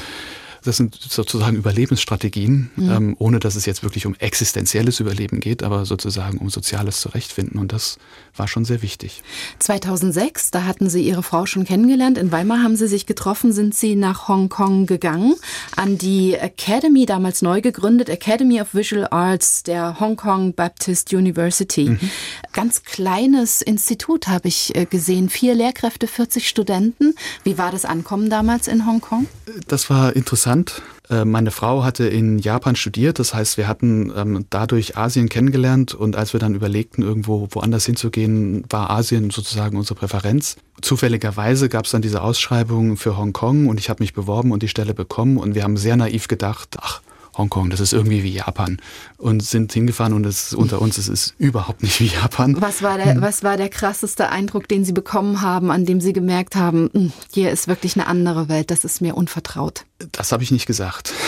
[0.65, 2.91] Das sind sozusagen Überlebensstrategien, mhm.
[2.91, 7.61] ähm, ohne dass es jetzt wirklich um existenzielles Überleben geht, aber sozusagen um soziales Zurechtfinden.
[7.61, 7.99] Und das
[8.35, 9.23] war schon sehr wichtig.
[9.59, 12.17] 2006, da hatten Sie Ihre Frau schon kennengelernt.
[12.17, 15.35] In Weimar haben Sie sich getroffen, sind Sie nach Hongkong gegangen,
[15.77, 21.91] an die Academy, damals neu gegründet, Academy of Visual Arts der Hong Kong Baptist University.
[21.91, 22.11] Mhm.
[22.53, 27.15] Ganz kleines Institut habe ich äh, gesehen, vier Lehrkräfte, 40 Studenten.
[27.43, 29.27] Wie war das Ankommen damals in Hongkong?
[29.69, 30.83] Das war interessant Griechenland.
[31.11, 35.95] Äh, meine Frau hatte in Japan studiert, das heißt, wir hatten ähm, dadurch Asien kennengelernt
[35.95, 40.57] und als wir dann überlegten, irgendwo woanders hinzugehen, war Asien sozusagen unsere Präferenz.
[40.81, 44.69] Zufälligerweise gab es dann diese Ausschreibung für Hongkong und ich habe mich beworben und die
[44.69, 47.03] Stelle bekommen und wir haben sehr naiv gedacht, ach,
[47.37, 48.79] Hongkong, das ist irgendwie wie Japan
[49.19, 52.61] und sind hingefahren und es unter uns, es ist überhaupt nicht wie Japan.
[52.61, 56.13] Was war der, was war der krasseste Eindruck, den Sie bekommen haben, an dem Sie
[56.13, 59.85] gemerkt haben, hm, hier ist wirklich eine andere Welt, das ist mir unvertraut?
[60.13, 61.13] Das habe ich nicht gesagt.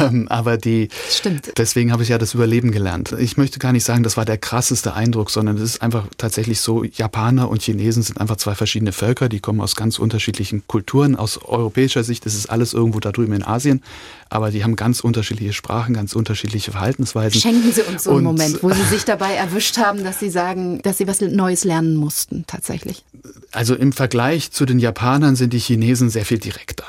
[0.00, 0.90] Ähm, aber die.
[1.08, 1.52] Stimmt.
[1.56, 3.12] Deswegen habe ich ja das Überleben gelernt.
[3.18, 6.60] Ich möchte gar nicht sagen, das war der krasseste Eindruck, sondern es ist einfach tatsächlich
[6.60, 11.16] so, Japaner und Chinesen sind einfach zwei verschiedene Völker, die kommen aus ganz unterschiedlichen Kulturen.
[11.16, 13.82] Aus europäischer Sicht ist es alles irgendwo da drüben in Asien,
[14.28, 17.21] aber die haben ganz unterschiedliche Sprachen, ganz unterschiedliche Verhaltensweisen.
[17.30, 20.30] Schenken Sie uns so einen und, Moment, wo Sie sich dabei erwischt haben, dass Sie
[20.30, 23.04] sagen, dass Sie was Neues lernen mussten, tatsächlich.
[23.52, 26.86] Also im Vergleich zu den Japanern sind die Chinesen sehr viel direkter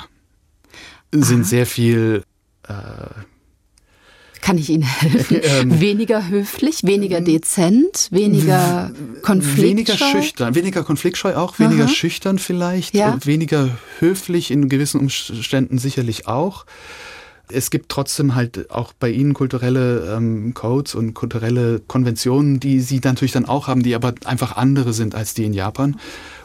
[1.13, 1.48] sind Aha.
[1.48, 2.24] sehr viel.
[2.67, 2.74] Äh,
[4.41, 5.39] kann ich Ihnen helfen?
[5.43, 8.91] Ähm, weniger höflich, weniger dezent, weniger
[9.22, 9.63] konfliktscheu?
[9.63, 11.93] Weniger schüchtern, weniger konfliktscheu auch, weniger Aha.
[11.93, 13.17] schüchtern vielleicht, ja.
[13.24, 13.69] weniger
[14.00, 16.65] höflich in gewissen Umständen sicherlich auch.
[17.50, 23.02] Es gibt trotzdem halt auch bei Ihnen kulturelle ähm, Codes und kulturelle Konventionen, die Sie
[23.04, 25.98] natürlich dann auch haben, die aber einfach andere sind als die in Japan.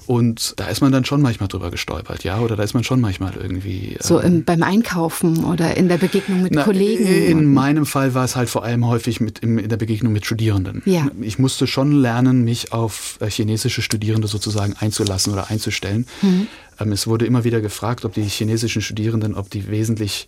[0.08, 2.98] Und da ist man dann schon manchmal drüber gestolpert, ja, oder da ist man schon
[2.98, 3.98] manchmal irgendwie.
[4.00, 7.04] So im, ähm, beim Einkaufen oder in der Begegnung mit na, Kollegen?
[7.04, 10.24] In meinem Fall war es halt vor allem häufig mit, im, in der Begegnung mit
[10.24, 10.80] Studierenden.
[10.86, 11.08] Ja.
[11.20, 16.06] Ich musste schon lernen, mich auf äh, chinesische Studierende sozusagen einzulassen oder einzustellen.
[16.22, 16.46] Mhm.
[16.80, 20.26] Ähm, es wurde immer wieder gefragt, ob die chinesischen Studierenden, ob die wesentlich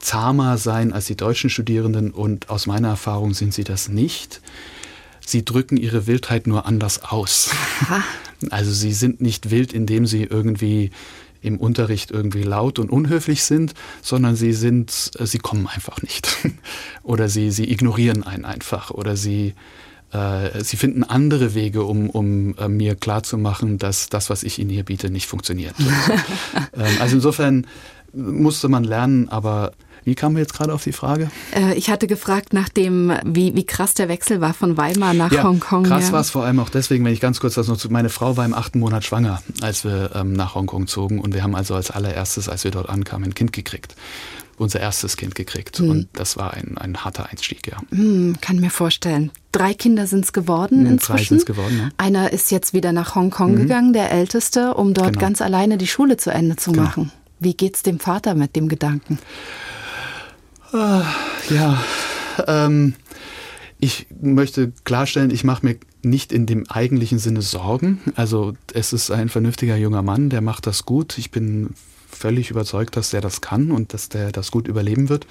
[0.00, 4.40] zahmer seien als die deutschen Studierenden und aus meiner Erfahrung sind sie das nicht.
[5.24, 7.50] Sie drücken ihre Wildheit nur anders aus.
[7.82, 8.02] Aha.
[8.48, 10.92] Also sie sind nicht wild, indem sie irgendwie
[11.42, 16.38] im Unterricht irgendwie laut und unhöflich sind, sondern sie sind, äh, sie kommen einfach nicht.
[17.02, 19.54] oder sie, sie ignorieren einen einfach oder sie,
[20.12, 24.70] äh, sie finden andere Wege, um, um äh, mir klarzumachen, dass das, was ich ihnen
[24.70, 25.74] hier biete, nicht funktioniert.
[26.74, 27.66] ähm, also insofern
[28.12, 29.72] musste man lernen, aber
[30.04, 31.30] wie kamen wir jetzt gerade auf die Frage?
[31.54, 35.32] Äh, ich hatte gefragt nach dem, wie, wie krass der Wechsel war von Weimar nach
[35.32, 35.84] ja, Hongkong.
[35.84, 36.12] Krass ja.
[36.12, 38.36] war es vor allem auch deswegen, wenn ich ganz kurz das noch zu, meine Frau
[38.36, 41.74] war im achten Monat schwanger, als wir ähm, nach Hongkong zogen und wir haben also
[41.74, 43.94] als allererstes, als wir dort ankamen, ein Kind gekriegt
[44.60, 45.78] unser erstes Kind gekriegt.
[45.78, 45.90] Hm.
[45.90, 47.78] Und das war ein, ein harter Einstieg, ja.
[47.90, 49.32] Hm, kann mir vorstellen.
[49.52, 51.16] Drei Kinder sind es geworden hm, inzwischen.
[51.16, 51.88] Drei sind es geworden, ja.
[51.96, 53.56] Einer ist jetzt wieder nach Hongkong mhm.
[53.56, 55.20] gegangen, der Älteste, um dort genau.
[55.20, 56.84] ganz alleine die Schule zu Ende zu genau.
[56.84, 57.12] machen.
[57.38, 59.18] Wie geht's dem Vater mit dem Gedanken?
[60.72, 61.04] Ah,
[61.48, 61.82] ja,
[62.46, 62.94] ähm,
[63.80, 68.00] ich möchte klarstellen, ich mache mir nicht in dem eigentlichen Sinne Sorgen.
[68.14, 71.18] Also es ist ein vernünftiger junger Mann, der macht das gut.
[71.18, 71.74] Ich bin
[72.08, 75.26] völlig überzeugt, dass der das kann und dass der das gut überleben wird.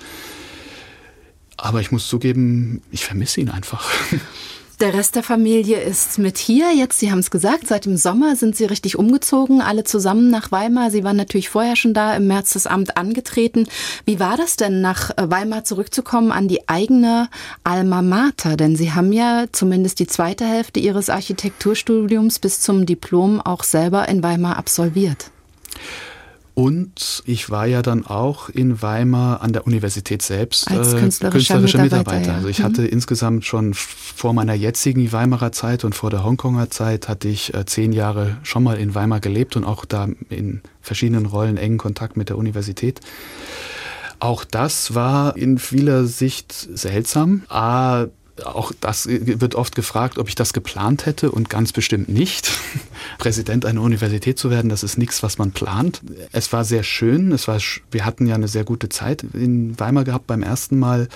[1.58, 3.90] Aber ich muss zugeben, ich vermisse ihn einfach.
[4.80, 6.74] Der Rest der Familie ist mit hier.
[6.74, 10.54] Jetzt, Sie haben es gesagt, seit dem Sommer sind Sie richtig umgezogen, alle zusammen nach
[10.54, 10.90] Weimar.
[10.90, 13.68] Sie waren natürlich vorher schon da, im März das Amt angetreten.
[14.06, 17.28] Wie war das denn, nach äh, Weimar zurückzukommen an die eigene
[17.66, 18.56] Alma Mater?
[18.56, 24.08] Denn Sie haben ja zumindest die zweite Hälfte Ihres Architekturstudiums bis zum Diplom auch selber
[24.08, 25.30] in Weimar absolviert.
[26.60, 31.32] Und ich war ja dann auch in Weimar an der Universität selbst als äh, künstlerischer,
[31.32, 32.20] künstlerischer Mitarbeiter.
[32.20, 32.32] Mitarbeiter.
[32.32, 32.36] Ja.
[32.36, 32.64] Also ich mhm.
[32.66, 37.54] hatte insgesamt schon vor meiner jetzigen Weimarer Zeit und vor der Hongkonger Zeit hatte ich
[37.54, 41.78] äh, zehn Jahre schon mal in Weimar gelebt und auch da in verschiedenen Rollen engen
[41.78, 43.00] Kontakt mit der Universität.
[44.20, 47.44] Auch das war in vieler Sicht seltsam.
[47.48, 48.08] A,
[48.46, 52.52] auch das wird oft gefragt, ob ich das geplant hätte und ganz bestimmt nicht.
[53.18, 56.02] Präsident einer Universität zu werden, das ist nichts, was man plant.
[56.32, 57.32] Es war sehr schön.
[57.32, 57.60] Es war,
[57.92, 61.10] wir hatten ja eine sehr gute Zeit in Weimar gehabt beim ersten Mal.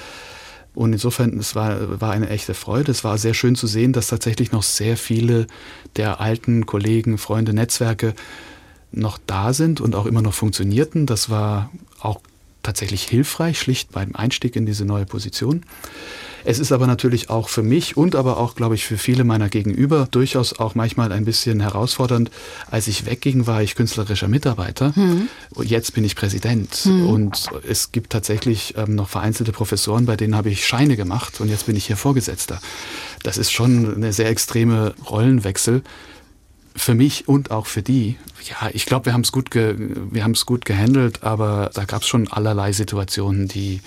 [0.76, 2.92] Und insofern, es war, war eine echte Freude.
[2.92, 5.48] Es war sehr schön zu sehen, dass tatsächlich noch sehr viele
[5.96, 8.16] der alten Kollegen, Freunde, Netzwerke
[8.92, 11.06] noch da sind und auch immer noch funktionierten.
[11.06, 12.22] Das war auch
[12.64, 15.64] tatsächlich hilfreich, schlicht beim Einstieg in diese neue Position.
[16.46, 19.50] Es ist aber natürlich auch für mich und aber auch, glaube ich, für viele meiner
[19.50, 22.32] Gegenüber durchaus auch manchmal ein bisschen herausfordernd.
[22.70, 24.96] Als ich wegging, war ich künstlerischer Mitarbeiter.
[24.96, 25.30] Hm.
[25.64, 26.74] Jetzt bin ich Präsident.
[26.76, 27.08] Hm.
[27.08, 31.50] Und es gibt tatsächlich ähm, noch vereinzelte Professoren, bei denen habe ich Scheine gemacht und
[31.50, 32.60] jetzt bin ich hier Vorgesetzter.
[33.24, 35.84] Das ist schon eine sehr extreme Rollenwechsel
[36.76, 38.18] für mich und auch für die.
[38.50, 41.86] Ja, ich glaube, wir haben es gut, ge wir haben es gut gehandelt, aber da
[41.86, 43.82] gab es schon allerlei Situationen, die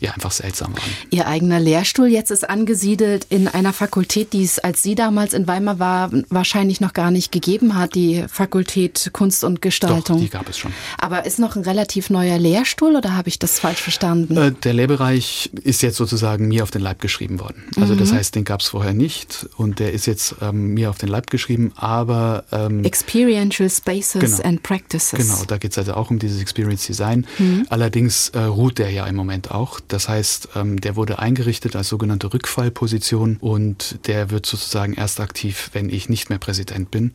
[0.00, 0.90] ja einfach seltsam waren.
[1.10, 5.46] Ihr eigener Lehrstuhl jetzt ist angesiedelt in einer Fakultät, die es, als Sie damals in
[5.46, 10.16] Weimar war, wahrscheinlich noch gar nicht gegeben hat, die Fakultät Kunst und Gestaltung.
[10.16, 10.72] Doch, die gab es schon.
[10.98, 14.36] Aber ist noch ein relativ neuer Lehrstuhl oder habe ich das falsch verstanden?
[14.36, 17.64] Äh, der Lehrbereich ist jetzt sozusagen mir auf den Leib geschrieben worden.
[17.76, 17.98] Also mhm.
[17.98, 21.08] das heißt, den gab es vorher nicht und der ist jetzt ähm, mir auf den
[21.08, 25.18] Leib geschrieben, aber ähm, Experiential Spaces genau, and Practices.
[25.18, 27.26] Genau, da geht es also auch um dieses Experience Design.
[27.38, 27.66] Mhm.
[27.68, 29.80] Allerdings äh, ruht der ja im Moment auch.
[29.88, 35.70] Das heißt, ähm, der wurde eingerichtet als sogenannte Rückfallposition und der wird sozusagen erst aktiv,
[35.72, 37.12] wenn ich nicht mehr Präsident bin.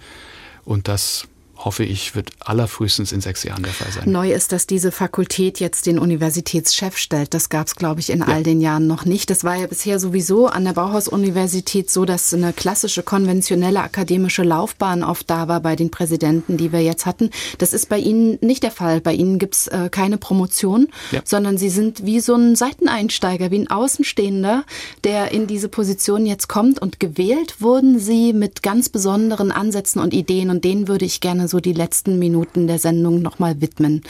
[0.66, 4.12] Und das hoffe ich, wird allerfrühestens in sechs Jahren der Fall sein.
[4.12, 7.34] Neu ist, dass diese Fakultät jetzt den Universitätschef stellt.
[7.34, 8.26] Das gab es, glaube ich, in ja.
[8.26, 9.30] all den Jahren noch nicht.
[9.30, 15.04] Das war ja bisher sowieso an der Bauhaus-Universität so, dass eine klassische, konventionelle akademische Laufbahn
[15.04, 17.30] oft da war bei den Präsidenten, die wir jetzt hatten.
[17.60, 19.00] Das ist bei Ihnen nicht der Fall.
[19.00, 21.22] Bei Ihnen gibt es äh, keine Promotion, ja.
[21.24, 24.64] sondern Sie sind wie so ein Seiteneinsteiger, wie ein Außenstehender,
[25.04, 26.82] der in diese Position jetzt kommt.
[26.82, 30.50] Und gewählt wurden Sie mit ganz besonderen Ansätzen und Ideen.
[30.50, 34.02] Und denen würde ich gerne so die letzten Minuten der Sendung nochmal widmen.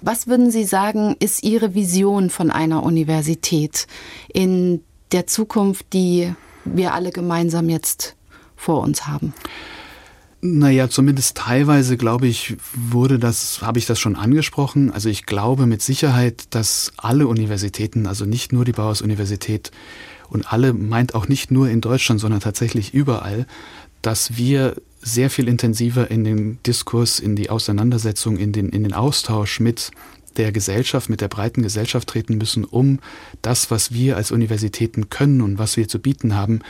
[0.00, 3.86] Was würden Sie sagen, ist Ihre Vision von einer Universität
[4.32, 6.32] in der Zukunft, die
[6.64, 8.16] wir alle gemeinsam jetzt
[8.56, 9.32] vor uns haben?
[10.42, 14.90] Naja, zumindest teilweise, glaube ich, wurde das, habe ich das schon angesprochen.
[14.90, 19.70] Also ich glaube mit Sicherheit, dass alle Universitäten, also nicht nur die Bauhaus-Universität
[20.30, 23.46] und alle meint auch nicht nur in Deutschland, sondern tatsächlich überall,
[24.00, 28.92] dass wir sehr viel intensiver in den Diskurs, in die Auseinandersetzung, in den, in den
[28.92, 29.90] Austausch mit
[30.36, 33.00] der Gesellschaft, mit der breiten Gesellschaft treten müssen, um
[33.42, 36.60] das, was wir als Universitäten können und was wir zu bieten haben,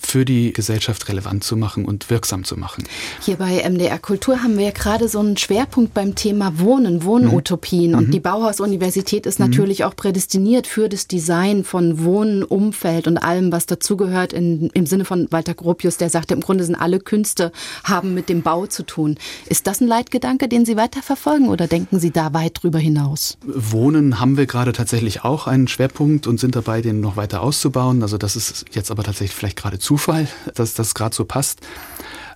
[0.00, 2.84] für die Gesellschaft relevant zu machen und wirksam zu machen.
[3.20, 7.92] Hier bei MDR Kultur haben wir ja gerade so einen Schwerpunkt beim Thema Wohnen, Wohnutopien.
[7.92, 7.98] Mhm.
[7.98, 9.46] Und die Bauhaus-Universität ist mhm.
[9.46, 15.04] natürlich auch prädestiniert für das Design von Wohnen, Umfeld und allem, was dazugehört, im Sinne
[15.04, 17.52] von Walter Gropius, der sagte, im Grunde sind alle Künste,
[17.84, 19.16] haben mit dem Bau zu tun.
[19.46, 23.36] Ist das ein Leitgedanke, den Sie weiterverfolgen oder denken Sie da weit drüber hinaus?
[23.44, 28.02] Wohnen haben wir gerade tatsächlich auch einen Schwerpunkt und sind dabei, den noch weiter auszubauen.
[28.02, 31.62] Also das ist jetzt aber tatsächlich vielleicht gerade zu Zufall, dass das gerade so passt.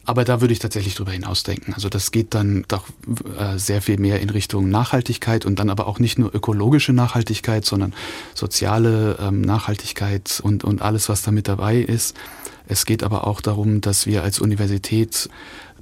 [0.04, 1.72] Aber da würde ich tatsächlich drüber hinausdenken.
[1.72, 2.88] Also das geht dann doch
[3.38, 7.64] äh, sehr viel mehr in Richtung Nachhaltigkeit und dann aber auch nicht nur ökologische Nachhaltigkeit,
[7.64, 7.94] sondern
[8.34, 12.16] soziale ähm, Nachhaltigkeit und, und alles, was damit dabei ist.
[12.66, 15.28] Es geht aber auch darum, dass wir als Universität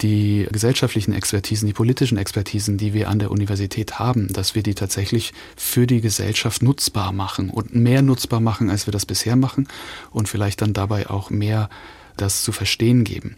[0.01, 4.75] die gesellschaftlichen Expertisen, die politischen Expertisen, die wir an der Universität haben, dass wir die
[4.75, 9.69] tatsächlich für die Gesellschaft nutzbar machen und mehr nutzbar machen, als wir das bisher machen
[10.11, 11.69] und vielleicht dann dabei auch mehr
[12.17, 13.37] das zu verstehen geben.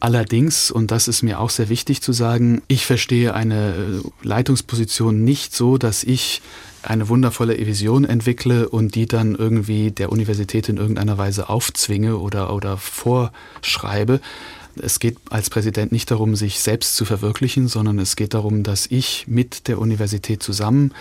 [0.00, 5.24] Allerdings, und das ist mir auch sehr wichtig zu sagen, ich verstehe eine äh, Leitungsposition
[5.24, 6.42] nicht so, dass ich
[6.82, 12.52] eine wundervolle Vision entwickle und die dann irgendwie der Universität in irgendeiner Weise aufzwinge oder,
[12.54, 14.20] oder vorschreibe,
[14.82, 18.86] es geht als Präsident nicht darum, sich selbst zu verwirklichen, sondern es geht darum, dass
[18.86, 20.92] ich mit der Universität zusammen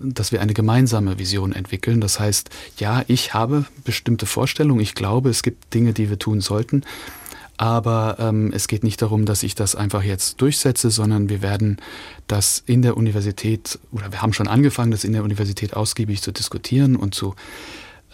[0.00, 2.00] dass wir eine gemeinsame Vision entwickeln.
[2.00, 6.40] Das heißt, ja, ich habe bestimmte Vorstellungen, ich glaube, es gibt Dinge, die wir tun
[6.40, 6.82] sollten,
[7.56, 11.78] aber ähm, es geht nicht darum, dass ich das einfach jetzt durchsetze, sondern wir werden
[12.26, 16.32] das in der Universität, oder wir haben schon angefangen, das in der Universität ausgiebig zu
[16.32, 17.34] diskutieren und zu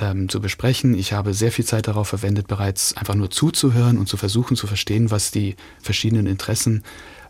[0.03, 0.95] ähm, zu besprechen.
[0.95, 4.67] Ich habe sehr viel Zeit darauf verwendet, bereits einfach nur zuzuhören und zu versuchen zu
[4.67, 6.83] verstehen, was die verschiedenen Interessen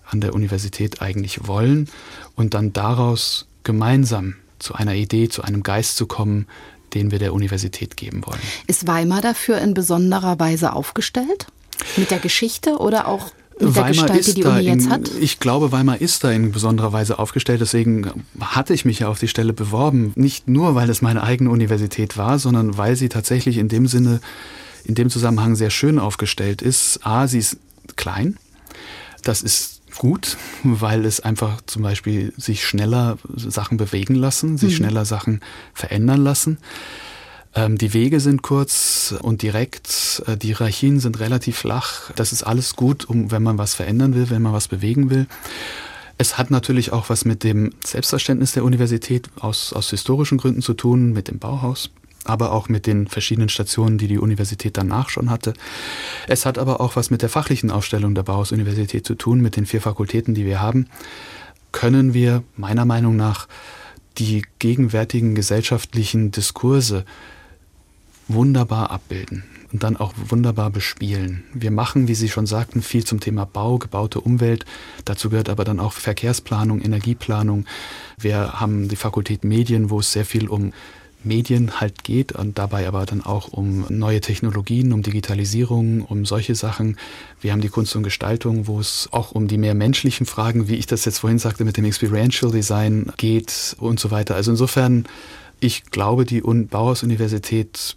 [0.06, 1.88] an der Universität eigentlich wollen
[2.34, 6.46] und dann daraus gemeinsam zu einer Idee, zu einem Geist zu kommen,
[6.94, 8.40] den wir der Universität geben wollen.
[8.66, 11.46] Ist Weimar dafür in besonderer Weise aufgestellt?
[11.96, 13.32] Mit der Geschichte oder auch
[13.66, 15.10] mit der Weimar Gestalt, die die Uni jetzt in, hat?
[15.20, 17.60] Ich glaube, Weimar ist da in besonderer Weise aufgestellt.
[17.60, 20.12] Deswegen hatte ich mich ja auf die Stelle beworben.
[20.14, 24.20] Nicht nur, weil es meine eigene Universität war, sondern weil sie tatsächlich in dem Sinne,
[24.84, 27.00] in dem Zusammenhang sehr schön aufgestellt ist.
[27.06, 27.56] A, sie ist
[27.96, 28.36] klein.
[29.22, 34.76] Das ist gut, weil es einfach zum Beispiel sich schneller Sachen bewegen lassen, sich mhm.
[34.76, 35.40] schneller Sachen
[35.74, 36.58] verändern lassen.
[37.54, 42.10] Ähm, die Wege sind kurz und direkt, äh, die Hierarchien sind relativ flach.
[42.16, 45.26] Das ist alles gut, um, wenn man was verändern will, wenn man was bewegen will.
[46.18, 50.74] Es hat natürlich auch was mit dem Selbstverständnis der Universität aus, aus historischen Gründen zu
[50.74, 51.90] tun, mit dem Bauhaus,
[52.24, 55.52] aber auch mit den verschiedenen Stationen, die die Universität danach schon hatte.
[56.28, 59.66] Es hat aber auch was mit der fachlichen Aufstellung der Bauhaus-Universität zu tun, mit den
[59.66, 60.86] vier Fakultäten, die wir haben.
[61.72, 63.48] Können wir meiner Meinung nach
[64.18, 67.04] die gegenwärtigen gesellschaftlichen Diskurse
[68.28, 71.44] wunderbar abbilden und dann auch wunderbar bespielen.
[71.54, 74.64] Wir machen, wie Sie schon sagten, viel zum Thema Bau, gebaute Umwelt.
[75.04, 77.64] Dazu gehört aber dann auch Verkehrsplanung, Energieplanung.
[78.18, 80.72] Wir haben die Fakultät Medien, wo es sehr viel um
[81.24, 86.54] Medien halt geht und dabei aber dann auch um neue Technologien, um Digitalisierung, um solche
[86.54, 86.96] Sachen.
[87.40, 90.76] Wir haben die Kunst und Gestaltung, wo es auch um die mehr menschlichen Fragen, wie
[90.76, 94.34] ich das jetzt vorhin sagte, mit dem Experiential Design geht und so weiter.
[94.34, 95.06] Also insofern,
[95.60, 97.96] ich glaube, die Bauhaus-Universität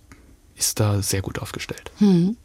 [0.56, 1.91] ist da sehr gut aufgestellt.
[1.97, 2.38] Hm.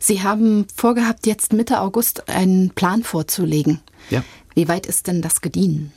[0.00, 3.80] Sie haben vorgehabt, jetzt Mitte August einen Plan vorzulegen.
[4.10, 4.24] Ja.
[4.54, 5.92] Wie weit ist denn das gediehen?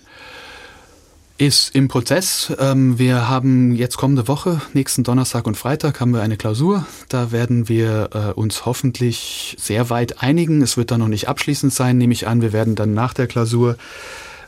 [1.38, 2.51] ist im Prozess.
[2.60, 6.86] Ähm, wir haben jetzt kommende Woche, nächsten Donnerstag und Freitag, haben wir eine Klausur.
[7.10, 10.62] Da werden wir äh, uns hoffentlich sehr weit einigen.
[10.62, 12.41] Es wird dann noch nicht abschließend sein, nehme ich an.
[12.41, 13.78] Wir werden dann nach der Klausur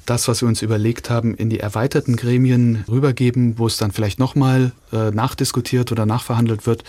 [0.09, 4.19] das, was wir uns überlegt haben, in die erweiterten Gremien rübergeben, wo es dann vielleicht
[4.19, 6.83] nochmal äh, nachdiskutiert oder nachverhandelt wird.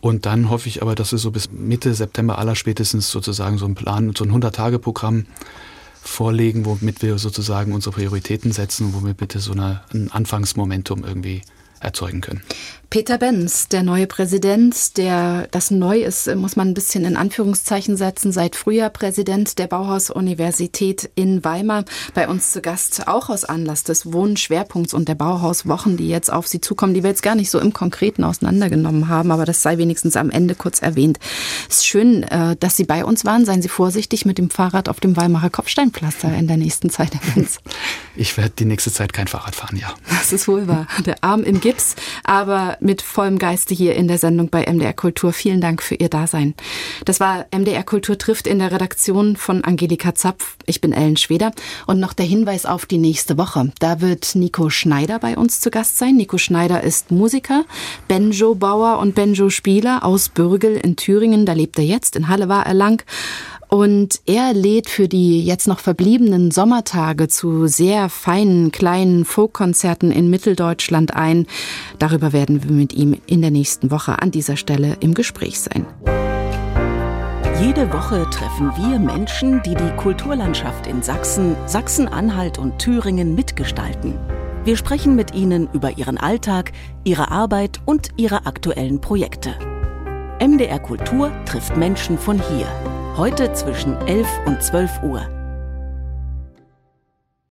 [0.00, 3.64] Und dann hoffe ich aber, dass wir so bis Mitte September aller spätestens sozusagen so
[3.64, 5.26] einen Plan, so ein 100-Tage-Programm
[6.00, 11.42] vorlegen, womit wir sozusagen unsere Prioritäten setzen, womit bitte so eine, ein Anfangsmomentum irgendwie
[11.80, 12.42] erzeugen können.
[12.90, 17.98] Peter Benz, der neue Präsident, der das neu ist, muss man ein bisschen in Anführungszeichen
[17.98, 21.84] setzen, seit Frühjahr Präsident der Bauhaus-Universität in Weimar,
[22.14, 26.46] bei uns zu Gast, auch aus Anlass des Wohnschwerpunkts und der Bauhauswochen, die jetzt auf
[26.46, 29.76] Sie zukommen, die wir jetzt gar nicht so im Konkreten auseinandergenommen haben, aber das sei
[29.76, 31.18] wenigstens am Ende kurz erwähnt.
[31.68, 33.44] Es ist schön, äh, dass Sie bei uns waren.
[33.44, 37.34] Seien Sie vorsichtig mit dem Fahrrad auf dem Weimarer Kopfsteinpflaster in der nächsten Zeit, Herr
[37.34, 37.58] Benz.
[38.16, 39.92] Ich werde die nächste Zeit kein Fahrrad fahren, ja.
[40.08, 40.86] Das ist wohl wahr.
[41.04, 45.32] Der Arm im Gips, aber mit vollem Geiste hier in der Sendung bei MDR Kultur.
[45.32, 46.54] Vielen Dank für Ihr Dasein.
[47.04, 50.56] Das war MDR Kultur trifft in der Redaktion von Angelika Zapf.
[50.66, 51.52] Ich bin Ellen Schweder.
[51.86, 53.72] Und noch der Hinweis auf die nächste Woche.
[53.78, 56.16] Da wird Nico Schneider bei uns zu Gast sein.
[56.16, 57.64] Nico Schneider ist Musiker,
[58.08, 61.46] Banjo-Bauer und Banjo-Spieler aus Bürgel in Thüringen.
[61.46, 62.16] Da lebt er jetzt.
[62.16, 63.04] In Halle war er lang.
[63.68, 70.30] Und er lädt für die jetzt noch verbliebenen Sommertage zu sehr feinen kleinen Folkkonzerten in
[70.30, 71.46] Mitteldeutschland ein.
[71.98, 75.86] Darüber werden wir mit ihm in der nächsten Woche an dieser Stelle im Gespräch sein.
[77.60, 84.14] Jede Woche treffen wir Menschen, die die Kulturlandschaft in Sachsen, Sachsen-Anhalt und Thüringen mitgestalten.
[84.64, 86.72] Wir sprechen mit ihnen über ihren Alltag,
[87.04, 89.54] ihre Arbeit und ihre aktuellen Projekte.
[90.40, 92.66] MDR Kultur trifft Menschen von hier.
[93.18, 95.37] Heute zwischen 11 und 12 Uhr.